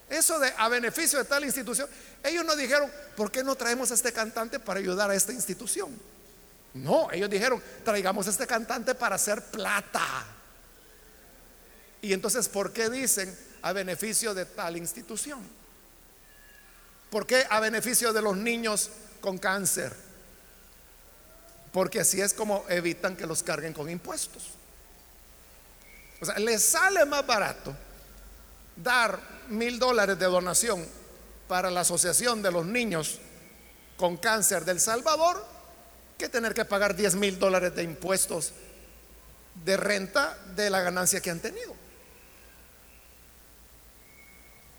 [0.08, 1.90] Eso de a beneficio de tal institución,
[2.22, 5.98] ellos no dijeron, ¿por qué no traemos a este cantante para ayudar a esta institución?
[6.74, 10.24] No, ellos dijeron, traigamos este cantante para hacer plata.
[12.00, 15.40] Y entonces, ¿por qué dicen a beneficio de tal institución?
[17.10, 19.94] ¿Por qué a beneficio de los niños con cáncer?
[21.72, 24.50] Porque así es como evitan que los carguen con impuestos.
[26.20, 27.74] O sea, les sale más barato
[28.76, 30.86] dar mil dólares de donación
[31.48, 33.18] para la Asociación de los Niños
[33.96, 35.51] con Cáncer del Salvador
[36.22, 38.52] que tener que pagar 10 mil dólares de impuestos
[39.64, 41.74] de renta de la ganancia que han tenido.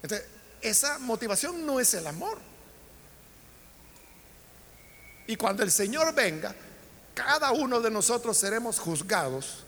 [0.01, 0.25] Entonces,
[0.61, 2.37] esa motivación no es el amor.
[5.27, 6.55] Y cuando el Señor venga,
[7.13, 9.65] cada uno de nosotros seremos juzgados,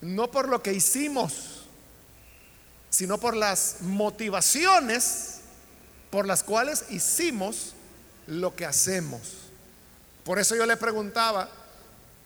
[0.00, 1.64] no por lo que hicimos,
[2.90, 5.40] sino por las motivaciones
[6.10, 7.74] por las cuales hicimos
[8.28, 9.49] lo que hacemos.
[10.24, 11.48] Por eso yo le preguntaba,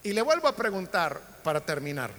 [0.03, 2.11] y le vuelvo a preguntar para terminar,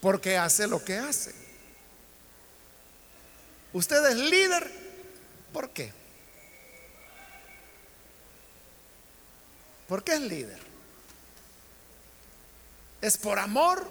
[0.00, 1.34] ¿por qué hace lo que hace?
[3.72, 4.70] Usted es líder,
[5.52, 5.92] ¿por qué?
[9.88, 10.60] ¿Por qué es líder?
[13.02, 13.86] ¿Es por amor?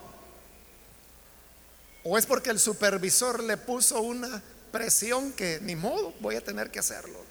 [2.03, 4.41] ¿O es porque el supervisor le puso una
[4.71, 7.30] presión que ni modo, voy a tener que hacerlo.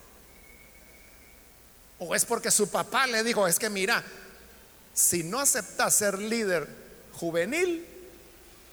[2.00, 4.02] O es porque su papá le dijo, es que mira,
[4.92, 6.66] si no aceptas ser líder
[7.12, 7.86] juvenil,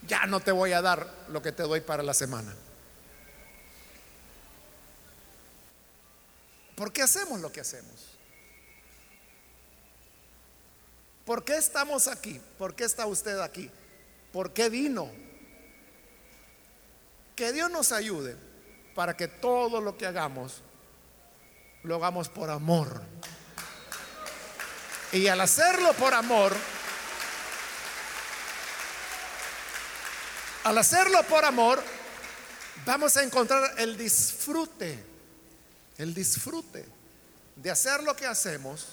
[0.08, 2.56] ya no te voy a dar lo que te doy para la semana.
[6.76, 8.18] ¿Por qué hacemos lo que hacemos?
[11.26, 12.40] ¿Por qué estamos aquí?
[12.58, 13.70] ¿Por qué está usted aquí?
[14.32, 15.12] ¿Por qué vino?
[17.36, 18.38] Que Dios nos ayude
[18.96, 20.62] para que todo lo que hagamos
[21.88, 23.02] lo hagamos por amor.
[25.14, 26.54] Y al hacerlo por amor,
[30.66, 31.82] al hacerlo por amor,
[32.86, 35.02] vamos a encontrar el disfrute,
[35.98, 36.86] el disfrute
[37.56, 38.88] de hacer lo que hacemos,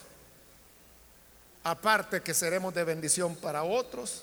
[1.64, 4.22] aparte que seremos de bendición para otros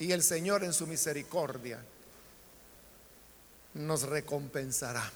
[0.00, 1.78] y el Señor en su misericordia
[3.74, 5.08] nos recompensará.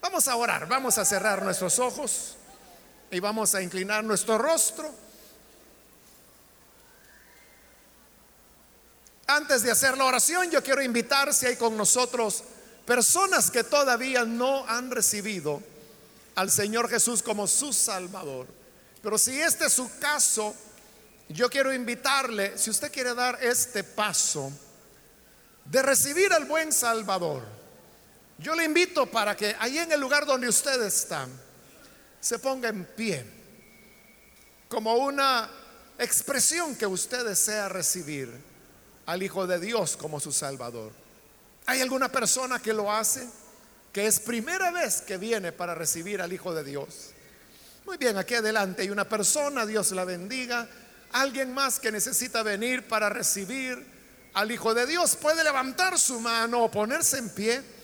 [0.00, 2.36] Vamos a orar, vamos a cerrar nuestros ojos
[3.10, 4.90] y vamos a inclinar nuestro rostro.
[9.26, 12.42] Antes de hacer la oración, yo quiero invitar si hay con nosotros
[12.84, 15.62] personas que todavía no han recibido
[16.34, 18.46] al Señor Jesús como su Salvador.
[19.02, 20.54] Pero si este es su caso,
[21.28, 24.50] yo quiero invitarle, si usted quiere dar este paso
[25.64, 27.59] de recibir al buen Salvador,
[28.40, 31.28] yo le invito para que ahí en el lugar donde usted está,
[32.20, 33.24] se ponga en pie
[34.68, 35.50] como una
[35.98, 38.30] expresión que usted desea recibir
[39.06, 40.92] al Hijo de Dios como su Salvador.
[41.66, 43.28] ¿Hay alguna persona que lo hace?
[43.92, 47.10] Que es primera vez que viene para recibir al Hijo de Dios.
[47.84, 50.68] Muy bien, aquí adelante hay una persona, Dios la bendiga.
[51.12, 53.84] Alguien más que necesita venir para recibir
[54.34, 57.79] al Hijo de Dios puede levantar su mano o ponerse en pie.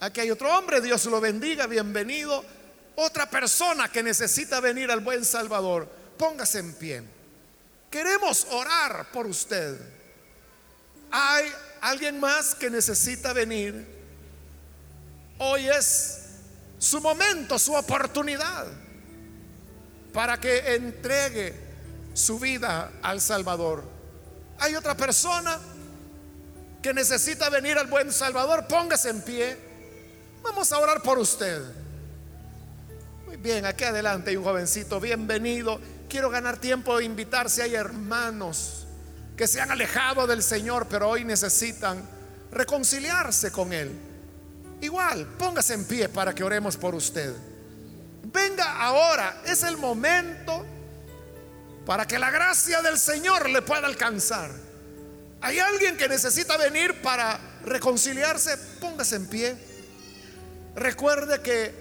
[0.00, 2.44] Aquí hay otro hombre, Dios lo bendiga, bienvenido.
[2.96, 5.88] Otra persona que necesita venir al buen Salvador,
[6.18, 7.02] póngase en pie.
[7.90, 9.78] Queremos orar por usted.
[11.10, 11.46] ¿Hay
[11.80, 13.86] alguien más que necesita venir?
[15.38, 16.20] Hoy es
[16.78, 18.66] su momento, su oportunidad
[20.12, 21.54] para que entregue
[22.14, 23.84] su vida al Salvador.
[24.58, 25.58] Hay otra persona
[26.82, 29.65] que necesita venir al buen Salvador, póngase en pie.
[30.46, 31.60] Vamos a orar por usted.
[33.26, 35.80] Muy bien, aquí adelante hay un jovencito, bienvenido.
[36.08, 38.86] Quiero ganar tiempo de invitar si hay hermanos
[39.36, 42.00] que se han alejado del Señor, pero hoy necesitan
[42.52, 43.90] reconciliarse con Él.
[44.80, 47.34] Igual, póngase en pie para que oremos por usted.
[48.22, 50.64] Venga ahora, es el momento
[51.84, 54.52] para que la gracia del Señor le pueda alcanzar.
[55.40, 59.65] Hay alguien que necesita venir para reconciliarse, póngase en pie.
[60.76, 61.74] Recuerde que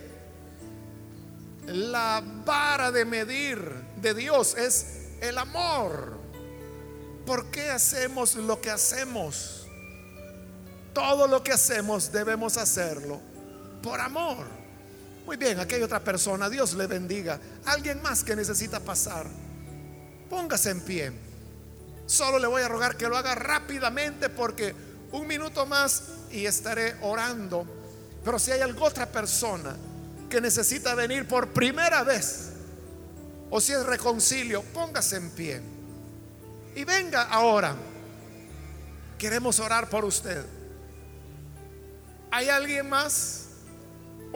[1.68, 3.60] la vara de medir
[4.02, 6.18] de Dios es el amor.
[7.26, 9.68] ¿Por qué hacemos lo que hacemos?
[10.93, 13.20] Todo lo que hacemos debemos hacerlo
[13.84, 14.48] por amor.
[15.26, 17.39] Muy bien, aquí hay otra persona, Dios le bendiga.
[17.66, 19.26] Alguien más que necesita pasar.
[20.30, 21.12] Póngase en pie.
[22.06, 24.74] Solo le voy a rogar que lo haga rápidamente porque
[25.12, 27.66] un minuto más y estaré orando.
[28.26, 29.76] Pero si hay alguna otra persona
[30.30, 32.49] que necesita venir por primera vez,
[33.49, 35.61] o si es reconcilio, póngase en pie.
[36.76, 37.76] Y venga ahora.
[39.17, 40.43] Queremos orar por usted.
[42.32, 43.45] ¿Hay alguien más?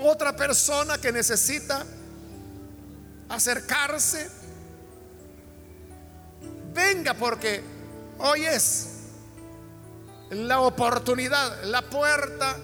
[0.06, 1.86] otra persona que necesita
[3.28, 4.30] acercarse,
[6.74, 7.62] venga porque
[8.20, 8.88] hoy es
[10.32, 12.56] la oportunidad, la puerta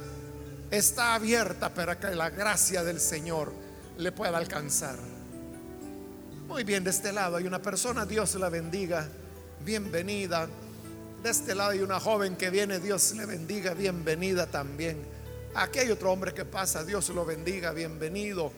[0.76, 3.52] está abierta para que la gracia del Señor
[3.98, 4.98] le pueda alcanzar.
[6.48, 9.08] Muy bien, de este lado hay una persona, Dios la bendiga,
[9.62, 10.48] bienvenida.
[11.24, 15.04] De este lado hay una joven que viene, Dios le bendiga, bienvenida también.
[15.56, 18.52] Aquí hay otro hombre que pasa, Dios lo bendiga, bienvenido.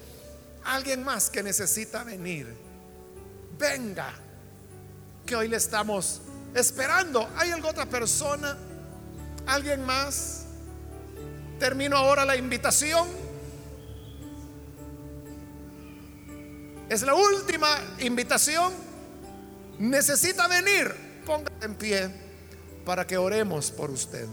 [0.66, 2.48] Alguien más que necesita venir,
[3.58, 4.12] venga,
[5.26, 6.22] que hoy le estamos
[6.56, 7.30] esperando.
[7.38, 8.58] ¿Hay alguna otra persona?
[9.46, 10.47] ¿Alguien más?
[11.60, 13.08] Termino ahora la invitación.
[16.90, 17.68] Es la última
[18.00, 18.74] invitación.
[19.80, 20.94] Necesita venir.
[21.26, 22.12] Póngase en pie
[22.86, 24.28] para que oremos por usted.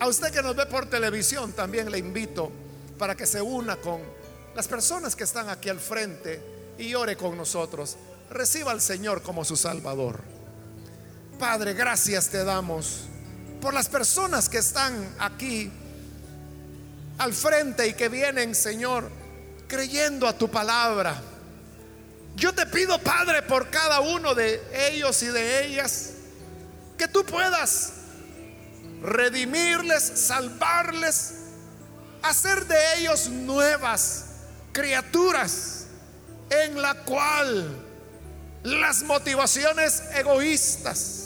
[0.00, 2.50] A usted que nos ve por televisión también le invito
[2.98, 4.00] para que se una con
[4.56, 6.40] las personas que están aquí al frente
[6.76, 7.96] y ore con nosotros.
[8.30, 10.20] Reciba al Señor como su Salvador.
[11.38, 13.04] Padre, gracias te damos
[13.62, 15.70] por las personas que están aquí
[17.18, 19.08] al frente y que vienen, Señor,
[19.68, 21.14] creyendo a tu palabra.
[22.34, 24.60] Yo te pido, Padre, por cada uno de
[24.90, 26.10] ellos y de ellas,
[26.98, 27.92] que tú puedas
[29.00, 31.34] redimirles, salvarles,
[32.20, 34.24] hacer de ellos nuevas
[34.72, 35.86] criaturas
[36.50, 37.76] en la cual
[38.64, 41.21] las motivaciones egoístas,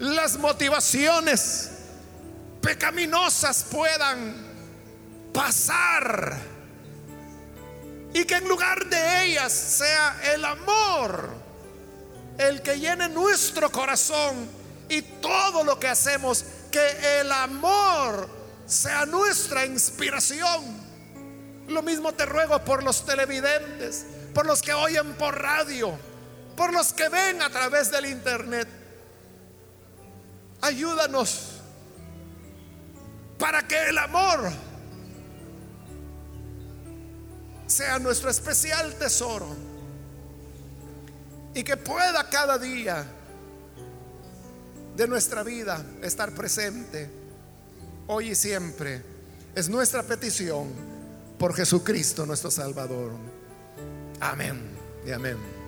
[0.00, 1.70] las motivaciones
[2.62, 4.34] pecaminosas puedan
[5.32, 6.38] pasar
[8.14, 11.30] y que en lugar de ellas sea el amor
[12.38, 14.48] el que llene nuestro corazón
[14.88, 18.28] y todo lo que hacemos, que el amor
[18.66, 20.80] sea nuestra inspiración.
[21.68, 25.92] Lo mismo te ruego por los televidentes, por los que oyen por radio,
[26.56, 28.79] por los que ven a través del internet.
[30.60, 31.60] Ayúdanos
[33.38, 34.50] para que el amor
[37.66, 39.56] sea nuestro especial tesoro
[41.54, 43.06] y que pueda cada día
[44.96, 47.10] de nuestra vida estar presente
[48.06, 49.02] hoy y siempre.
[49.54, 50.68] Es nuestra petición
[51.38, 53.12] por Jesucristo nuestro Salvador.
[54.20, 54.60] Amén
[55.06, 55.59] y amén.